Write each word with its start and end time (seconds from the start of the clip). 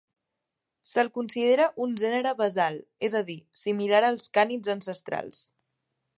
Se'l 0.91 1.11
considera 1.17 1.67
un 1.85 1.93
gènere 2.05 2.31
basal, 2.39 2.81
és 3.09 3.17
a 3.21 3.23
dir, 3.29 3.37
similar 3.61 4.01
als 4.09 4.27
cànids 4.41 4.75
ancestrals. 4.79 5.45